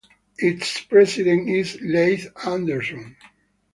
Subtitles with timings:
[0.39, 3.15] Its president is Leith Anderson.